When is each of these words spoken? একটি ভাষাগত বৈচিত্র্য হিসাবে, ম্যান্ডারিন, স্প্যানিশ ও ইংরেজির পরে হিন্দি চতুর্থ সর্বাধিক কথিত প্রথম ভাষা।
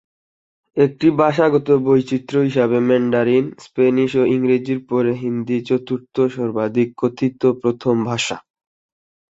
একটি 0.77 1.07
ভাষাগত 1.21 1.67
বৈচিত্র্য 1.85 2.41
হিসাবে, 2.47 2.77
ম্যান্ডারিন, 2.87 3.45
স্প্যানিশ 3.65 4.11
ও 4.15 4.33
ইংরেজির 4.35 4.79
পরে 4.89 5.11
হিন্দি 5.21 5.57
চতুর্থ 5.67 6.15
সর্বাধিক 6.35 6.89
কথিত 7.01 7.41
প্রথম 7.61 7.95
ভাষা। 8.09 8.37